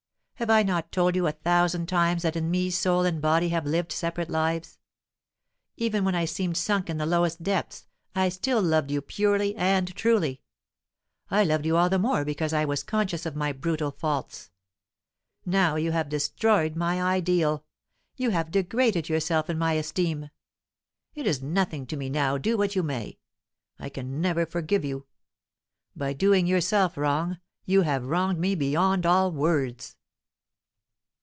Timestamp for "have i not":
0.41-0.91